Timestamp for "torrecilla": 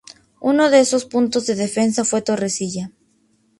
2.23-2.89